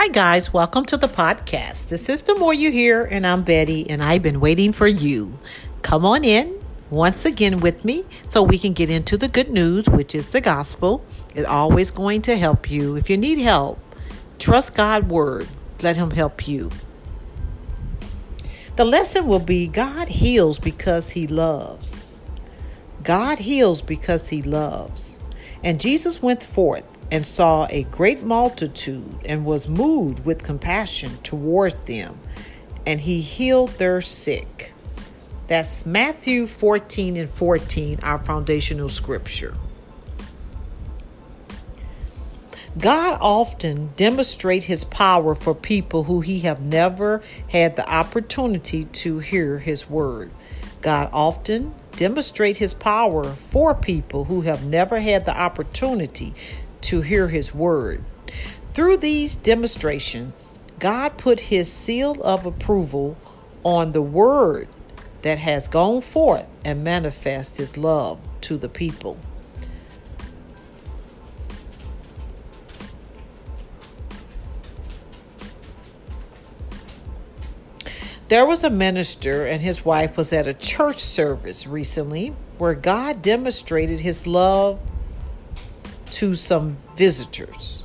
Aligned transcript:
Hi, 0.00 0.06
guys. 0.06 0.52
Welcome 0.52 0.84
to 0.84 0.96
the 0.96 1.08
podcast. 1.08 1.88
This 1.88 2.08
is 2.08 2.22
The 2.22 2.36
More 2.36 2.54
You 2.54 2.70
Hear, 2.70 3.02
and 3.02 3.26
I'm 3.26 3.42
Betty, 3.42 3.90
and 3.90 4.00
I've 4.00 4.22
been 4.22 4.38
waiting 4.38 4.70
for 4.70 4.86
you. 4.86 5.40
Come 5.82 6.06
on 6.06 6.22
in 6.22 6.56
once 6.88 7.24
again 7.24 7.58
with 7.58 7.84
me 7.84 8.04
so 8.28 8.40
we 8.40 8.58
can 8.58 8.74
get 8.74 8.90
into 8.90 9.16
the 9.16 9.26
good 9.26 9.50
news, 9.50 9.88
which 9.88 10.14
is 10.14 10.28
the 10.28 10.40
gospel. 10.40 11.04
It's 11.34 11.48
always 11.48 11.90
going 11.90 12.22
to 12.22 12.36
help 12.36 12.70
you. 12.70 12.94
If 12.94 13.10
you 13.10 13.16
need 13.16 13.40
help, 13.40 13.80
trust 14.38 14.76
God's 14.76 15.08
word. 15.08 15.48
Let 15.82 15.96
Him 15.96 16.12
help 16.12 16.46
you. 16.46 16.70
The 18.76 18.84
lesson 18.84 19.26
will 19.26 19.40
be 19.40 19.66
God 19.66 20.06
heals 20.06 20.60
because 20.60 21.10
He 21.10 21.26
loves. 21.26 22.14
God 23.02 23.40
heals 23.40 23.82
because 23.82 24.28
He 24.28 24.42
loves. 24.42 25.24
And 25.62 25.80
Jesus 25.80 26.22
went 26.22 26.42
forth 26.42 26.96
and 27.10 27.26
saw 27.26 27.66
a 27.70 27.84
great 27.84 28.22
multitude 28.22 29.18
and 29.24 29.44
was 29.44 29.68
moved 29.68 30.24
with 30.24 30.42
compassion 30.42 31.18
towards 31.22 31.80
them, 31.80 32.18
and 32.86 33.00
he 33.00 33.20
healed 33.20 33.70
their 33.70 34.00
sick. 34.00 34.72
That's 35.46 35.86
Matthew 35.86 36.46
14 36.46 37.16
and 37.16 37.30
14, 37.30 38.00
our 38.02 38.18
foundational 38.18 38.88
scripture. 38.88 39.54
God 42.78 43.18
often 43.20 43.90
demonstrates 43.96 44.66
his 44.66 44.84
power 44.84 45.34
for 45.34 45.54
people 45.54 46.04
who 46.04 46.20
he 46.20 46.40
have 46.40 46.60
never 46.60 47.22
had 47.48 47.74
the 47.74 47.90
opportunity 47.90 48.84
to 48.84 49.18
hear 49.18 49.58
his 49.58 49.90
word. 49.90 50.30
God 50.80 51.08
often 51.12 51.74
demonstrates 51.98 52.60
his 52.60 52.72
power 52.72 53.24
for 53.24 53.74
people 53.74 54.24
who 54.24 54.42
have 54.42 54.64
never 54.64 55.00
had 55.00 55.24
the 55.24 55.36
opportunity 55.36 56.32
to 56.80 57.00
hear 57.02 57.28
his 57.28 57.52
word. 57.52 58.02
Through 58.72 58.98
these 58.98 59.34
demonstrations, 59.34 60.60
God 60.78 61.18
put 61.18 61.40
his 61.40 61.70
seal 61.70 62.22
of 62.22 62.46
approval 62.46 63.16
on 63.64 63.90
the 63.90 64.00
word 64.00 64.68
that 65.22 65.38
has 65.38 65.66
gone 65.66 66.00
forth 66.00 66.46
and 66.64 66.84
manifest 66.84 67.56
his 67.56 67.76
love 67.76 68.20
to 68.42 68.56
the 68.56 68.68
people. 68.68 69.18
There 78.28 78.44
was 78.44 78.62
a 78.62 78.68
minister 78.68 79.46
and 79.46 79.62
his 79.62 79.86
wife 79.86 80.18
was 80.18 80.34
at 80.34 80.46
a 80.46 80.52
church 80.52 81.00
service 81.00 81.66
recently 81.66 82.34
where 82.58 82.74
God 82.74 83.22
demonstrated 83.22 84.00
his 84.00 84.26
love 84.26 84.80
to 86.10 86.34
some 86.34 86.76
visitors. 86.94 87.84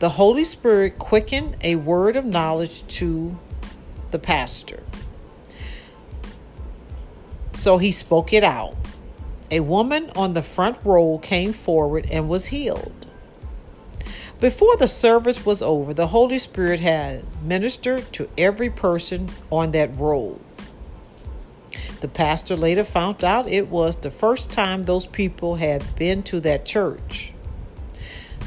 The 0.00 0.10
Holy 0.10 0.42
Spirit 0.42 0.98
quickened 0.98 1.56
a 1.60 1.76
word 1.76 2.16
of 2.16 2.24
knowledge 2.24 2.84
to 2.98 3.38
the 4.10 4.18
pastor. 4.18 4.82
So 7.54 7.78
he 7.78 7.92
spoke 7.92 8.32
it 8.32 8.42
out. 8.42 8.74
A 9.52 9.60
woman 9.60 10.10
on 10.16 10.34
the 10.34 10.42
front 10.42 10.78
row 10.84 11.18
came 11.18 11.52
forward 11.52 12.08
and 12.10 12.28
was 12.28 12.46
healed. 12.46 13.03
Before 14.44 14.76
the 14.76 14.88
service 14.88 15.46
was 15.46 15.62
over, 15.62 15.94
the 15.94 16.08
Holy 16.08 16.36
Spirit 16.36 16.80
had 16.80 17.24
ministered 17.42 18.12
to 18.12 18.28
every 18.36 18.68
person 18.68 19.30
on 19.50 19.70
that 19.70 19.96
roll. 19.96 20.38
The 22.02 22.08
pastor 22.08 22.54
later 22.54 22.84
found 22.84 23.24
out 23.24 23.48
it 23.48 23.68
was 23.68 23.96
the 23.96 24.10
first 24.10 24.52
time 24.52 24.84
those 24.84 25.06
people 25.06 25.54
had 25.54 25.96
been 25.96 26.22
to 26.24 26.40
that 26.40 26.66
church. 26.66 27.32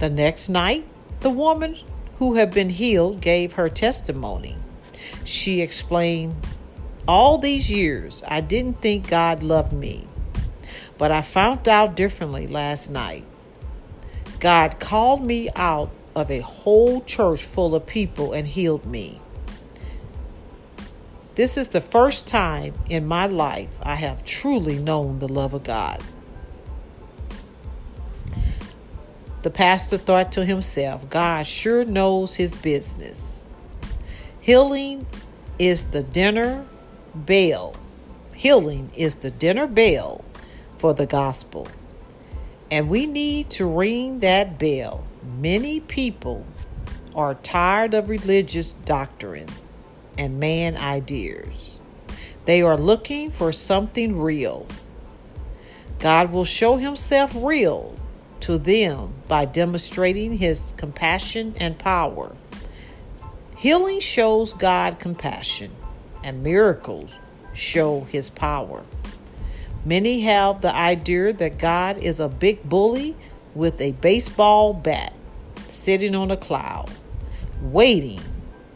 The 0.00 0.10
next 0.10 0.48
night, 0.48 0.84
the 1.20 1.30
woman 1.30 1.76
who 2.18 2.34
had 2.34 2.52
been 2.52 2.70
healed 2.70 3.20
gave 3.20 3.52
her 3.52 3.68
testimony. 3.68 4.56
She 5.22 5.60
explained, 5.60 6.34
All 7.06 7.38
these 7.38 7.70
years, 7.70 8.24
I 8.26 8.40
didn't 8.40 8.82
think 8.82 9.08
God 9.08 9.44
loved 9.44 9.72
me, 9.72 10.08
but 10.98 11.12
I 11.12 11.22
found 11.22 11.68
out 11.68 11.94
differently 11.94 12.48
last 12.48 12.90
night. 12.90 13.24
God 14.44 14.78
called 14.78 15.24
me 15.24 15.48
out 15.56 15.88
of 16.14 16.30
a 16.30 16.40
whole 16.40 17.00
church 17.00 17.42
full 17.42 17.74
of 17.74 17.86
people 17.86 18.34
and 18.34 18.46
healed 18.46 18.84
me. 18.84 19.18
This 21.34 21.56
is 21.56 21.68
the 21.68 21.80
first 21.80 22.28
time 22.28 22.74
in 22.90 23.06
my 23.06 23.24
life 23.24 23.70
I 23.82 23.94
have 23.94 24.22
truly 24.22 24.78
known 24.78 25.18
the 25.18 25.28
love 25.28 25.54
of 25.54 25.64
God. 25.64 26.02
The 29.40 29.48
pastor 29.48 29.96
thought 29.96 30.30
to 30.32 30.44
himself, 30.44 31.08
God 31.08 31.46
sure 31.46 31.86
knows 31.86 32.34
his 32.34 32.54
business. 32.54 33.48
Healing 34.42 35.06
is 35.58 35.84
the 35.84 36.02
dinner 36.02 36.66
bell. 37.14 37.76
Healing 38.34 38.90
is 38.94 39.14
the 39.14 39.30
dinner 39.30 39.66
bell 39.66 40.22
for 40.76 40.92
the 40.92 41.06
gospel. 41.06 41.66
And 42.74 42.90
we 42.90 43.06
need 43.06 43.50
to 43.50 43.66
ring 43.66 44.18
that 44.18 44.58
bell. 44.58 45.04
Many 45.22 45.78
people 45.78 46.44
are 47.14 47.36
tired 47.36 47.94
of 47.94 48.08
religious 48.08 48.72
doctrine 48.72 49.46
and 50.18 50.40
man 50.40 50.76
ideas. 50.76 51.78
They 52.46 52.62
are 52.62 52.76
looking 52.76 53.30
for 53.30 53.52
something 53.52 54.18
real. 54.18 54.66
God 56.00 56.32
will 56.32 56.44
show 56.44 56.78
himself 56.78 57.30
real 57.32 57.94
to 58.40 58.58
them 58.58 59.14
by 59.28 59.44
demonstrating 59.44 60.38
his 60.38 60.74
compassion 60.76 61.54
and 61.56 61.78
power. 61.78 62.34
Healing 63.56 64.00
shows 64.00 64.52
God 64.52 64.98
compassion, 64.98 65.70
and 66.24 66.42
miracles 66.42 67.18
show 67.52 68.00
his 68.10 68.30
power. 68.30 68.82
Many 69.84 70.20
have 70.22 70.62
the 70.62 70.74
idea 70.74 71.32
that 71.34 71.58
God 71.58 71.98
is 71.98 72.18
a 72.18 72.28
big 72.28 72.66
bully 72.66 73.16
with 73.54 73.80
a 73.80 73.92
baseball 73.92 74.72
bat 74.72 75.14
sitting 75.68 76.14
on 76.14 76.30
a 76.30 76.36
cloud, 76.36 76.90
waiting 77.60 78.20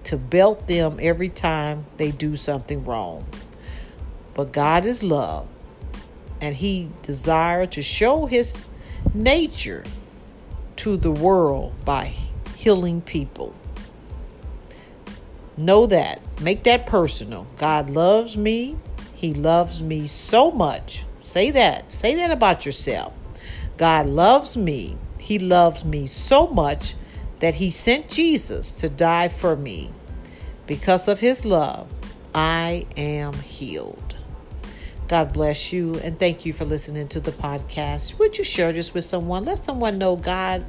to 0.05 0.19
belt 0.19 0.67
them 0.67 0.99
every 1.01 1.31
time 1.31 1.87
they 1.97 2.11
do 2.11 2.37
something 2.37 2.85
wrong. 2.85 3.25
But 4.35 4.53
God 4.53 4.85
is 4.85 5.03
love, 5.03 5.49
and 6.41 6.57
He 6.57 6.91
desires 7.03 7.69
to 7.71 7.83
show 7.83 8.27
His 8.27 8.67
nature 9.15 9.85
to 10.77 10.97
the 10.97 11.11
world 11.11 11.85
by 11.85 12.13
healing 12.57 13.01
people. 13.01 13.55
Know 15.57 15.87
that. 15.87 16.21
Make 16.41 16.65
that 16.65 16.87
personal. 16.87 17.47
God 17.57 17.91
loves 17.91 18.37
me. 18.37 18.77
He 19.19 19.35
loves 19.35 19.83
me 19.83 20.07
so 20.07 20.53
much. 20.53 21.05
Say 21.25 21.51
that. 21.51 21.93
Say 21.93 22.15
that 22.15 22.31
about 22.31 22.65
yourself. 22.65 23.13
God 23.77 24.07
loves 24.07 24.57
me. 24.57 24.97
He 25.19 25.41
loves 25.41 25.85
me 25.85 26.07
so 26.07 26.47
much 26.47 26.95
that 27.41 27.57
He 27.57 27.73
sent 27.73 28.09
Jesus 28.09 28.73
to 28.75 28.89
die 28.89 29.27
for 29.27 29.57
me. 29.57 29.91
Because 30.69 31.09
of 31.09 31.19
His 31.19 31.45
love, 31.45 31.93
I 32.33 32.87
am 32.97 33.33
healed. 33.33 34.15
God 35.09 35.33
bless 35.33 35.73
you 35.73 35.97
and 36.05 36.17
thank 36.17 36.47
you 36.47 36.53
for 36.53 36.65
listening 36.65 37.09
to 37.09 37.19
the 37.19 37.33
podcast. 37.33 38.21
Would 38.21 38.39
you 38.39 38.45
share 38.45 38.73
this 38.73 38.95
with 38.95 39.03
someone? 39.05 39.45
Let 39.45 39.65
someone 39.65 39.99
know 39.99 40.15
God 40.15 40.65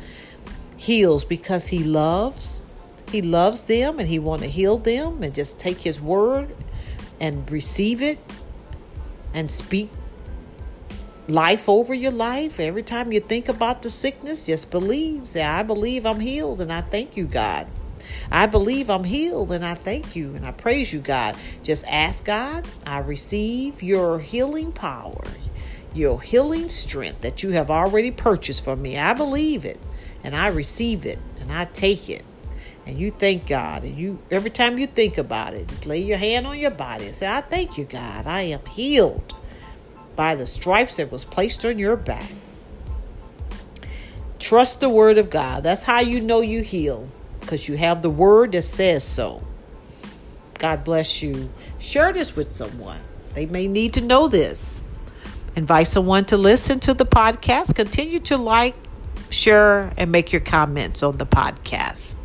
heals 0.76 1.24
because 1.24 1.68
he 1.68 1.84
loves. 1.84 2.64
He 3.12 3.22
loves 3.22 3.66
them 3.66 4.00
and 4.00 4.10
he 4.10 4.18
want 4.18 4.42
to 4.42 4.48
heal 4.48 4.80
them 4.80 5.22
and 5.22 5.36
just 5.36 5.60
take 5.60 5.82
his 5.82 6.02
word 6.02 6.56
and 7.20 7.50
receive 7.52 8.02
it 8.02 8.18
and 9.34 9.50
speak 9.52 9.90
life 11.28 11.70
over 11.70 11.94
your 11.94 12.12
life. 12.12 12.60
Every 12.60 12.84
time 12.84 13.12
you 13.12 13.20
think 13.20 13.50
about 13.50 13.82
the 13.82 13.90
sickness, 13.90 14.46
just 14.46 14.72
believe. 14.72 15.28
Say, 15.28 15.44
I 15.44 15.64
believe 15.64 16.06
I'm 16.06 16.20
healed 16.20 16.62
and 16.62 16.72
I 16.72 16.82
thank 16.82 17.16
you, 17.16 17.26
God. 17.26 17.68
I 18.32 18.48
believe 18.48 18.90
I'm 18.90 19.04
healed 19.04 19.52
and 19.52 19.64
I 19.64 19.76
thank 19.76 20.16
you 20.16 20.36
and 20.36 20.46
I 20.46 20.52
praise 20.52 20.92
you, 20.92 21.00
God. 21.00 21.36
Just 21.64 21.86
ask 21.88 22.26
God, 22.26 22.68
I 22.86 23.00
receive 23.00 23.84
your 23.84 24.20
healing 24.20 24.72
power, 24.72 25.24
your 25.94 26.22
healing 26.22 26.70
strength 26.70 27.22
that 27.22 27.44
you 27.44 27.52
have 27.52 27.70
already 27.70 28.12
purchased 28.12 28.64
for 28.64 28.76
me. 28.76 28.98
I 28.98 29.14
believe 29.14 29.66
it 29.66 29.80
and 30.24 30.36
I 30.36 30.48
receive 30.48 31.06
it 31.06 31.20
and 31.40 31.52
I 31.52 31.66
take 31.66 32.10
it. 32.10 32.24
And 32.90 33.00
you 33.00 33.12
thank 33.12 33.46
God, 33.46 33.84
and 33.84 33.96
you 33.96 34.18
every 34.32 34.50
time 34.50 34.80
you 34.80 34.88
think 34.88 35.20
about 35.20 35.54
it, 35.54 35.68
just 35.68 35.86
lay 35.86 36.00
your 36.00 36.18
hand 36.18 36.48
on 36.48 36.58
your 36.58 36.72
body 36.72 37.06
and 37.06 37.16
say, 37.16 37.28
I 37.28 37.42
thank 37.42 37.78
you, 37.78 37.86
God. 37.86 38.26
I 38.26 38.42
am 38.42 38.66
healed 38.66 39.36
by 40.16 40.34
the 40.34 40.48
stripes 40.48 40.98
that 40.98 41.12
was 41.12 41.24
placed 41.24 41.64
on 41.68 41.78
your 41.78 41.96
back. 41.96 42.32
Trust 44.40 44.80
the 44.80 44.90
word 44.90 45.20
of 45.20 45.30
God. 45.30 45.62
That's 45.64 45.84
how 45.84 46.00
you 46.00 46.20
know 46.20 46.42
you 46.42 46.64
heal 46.64 47.08
because 47.42 47.70
you 47.70 47.78
have 47.78 48.02
the 48.02 48.10
word 48.10 48.54
that 48.54 48.64
says 48.64 49.04
so. 49.04 49.46
God 50.56 50.84
bless 50.84 51.22
you. 51.22 51.52
Share 51.78 52.12
this 52.12 52.36
with 52.36 52.50
someone. 52.50 53.02
They 53.36 53.46
may 53.46 53.68
need 53.68 53.94
to 53.94 54.02
know 54.02 54.28
this. 54.28 54.82
Invite 55.56 55.86
someone 55.86 56.26
to 56.26 56.38
listen 56.38 56.80
to 56.80 56.96
the 56.96 57.06
podcast. 57.06 57.76
Continue 57.76 58.20
to 58.22 58.38
like, 58.38 58.74
share, 59.30 59.94
and 59.96 60.12
make 60.12 60.32
your 60.32 60.42
comments 60.42 61.04
on 61.04 61.18
the 61.18 61.28
podcast. 61.28 62.16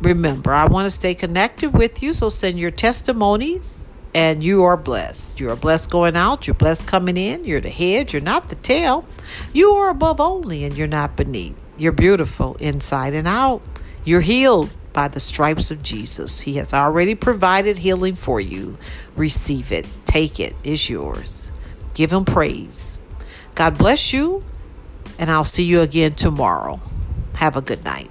Remember, 0.00 0.52
I 0.52 0.66
want 0.66 0.86
to 0.86 0.90
stay 0.90 1.14
connected 1.14 1.74
with 1.74 2.02
you, 2.02 2.14
so 2.14 2.28
send 2.28 2.58
your 2.58 2.70
testimonies 2.70 3.84
and 4.14 4.42
you 4.42 4.64
are 4.64 4.76
blessed. 4.76 5.38
You 5.38 5.50
are 5.50 5.56
blessed 5.56 5.90
going 5.90 6.16
out, 6.16 6.46
you're 6.46 6.54
blessed 6.54 6.86
coming 6.86 7.16
in, 7.16 7.44
you're 7.44 7.60
the 7.60 7.70
head, 7.70 8.12
you're 8.12 8.22
not 8.22 8.48
the 8.48 8.54
tail. 8.56 9.04
You 9.52 9.70
are 9.72 9.90
above 9.90 10.20
only 10.20 10.64
and 10.64 10.76
you're 10.76 10.86
not 10.86 11.16
beneath. 11.16 11.56
You're 11.76 11.92
beautiful 11.92 12.56
inside 12.56 13.14
and 13.14 13.28
out. 13.28 13.62
You're 14.04 14.22
healed 14.22 14.70
by 14.92 15.08
the 15.08 15.20
stripes 15.20 15.70
of 15.70 15.82
Jesus. 15.82 16.40
He 16.40 16.54
has 16.54 16.74
already 16.74 17.14
provided 17.14 17.78
healing 17.78 18.14
for 18.14 18.40
you. 18.40 18.78
Receive 19.14 19.70
it, 19.70 19.86
take 20.04 20.40
it, 20.40 20.56
it's 20.64 20.90
yours. 20.90 21.52
Give 21.94 22.12
him 22.12 22.24
praise. 22.24 22.98
God 23.54 23.76
bless 23.76 24.12
you, 24.12 24.42
and 25.18 25.30
I'll 25.30 25.44
see 25.44 25.64
you 25.64 25.80
again 25.80 26.14
tomorrow. 26.14 26.80
Have 27.34 27.56
a 27.56 27.60
good 27.60 27.84
night. 27.84 28.10